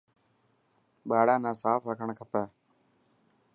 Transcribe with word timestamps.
ٻاڙان 1.07 1.39
نا 1.45 1.51
ساف 1.61 1.81
رکڻ 1.89 2.09
کپي. 2.19 2.43